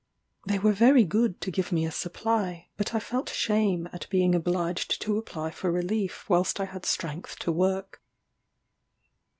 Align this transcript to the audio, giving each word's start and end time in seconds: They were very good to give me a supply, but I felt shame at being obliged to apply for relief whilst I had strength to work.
They 0.47 0.57
were 0.57 0.73
very 0.73 1.03
good 1.03 1.39
to 1.41 1.51
give 1.51 1.71
me 1.71 1.85
a 1.85 1.91
supply, 1.91 2.69
but 2.75 2.95
I 2.95 2.99
felt 2.99 3.29
shame 3.29 3.87
at 3.93 4.09
being 4.09 4.33
obliged 4.33 4.99
to 5.03 5.19
apply 5.19 5.51
for 5.51 5.71
relief 5.71 6.27
whilst 6.27 6.59
I 6.59 6.65
had 6.65 6.87
strength 6.87 7.37
to 7.37 7.51
work. 7.51 8.01